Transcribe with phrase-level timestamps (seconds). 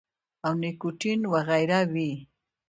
[0.45, 2.11] او نيکوټین وغېره وي-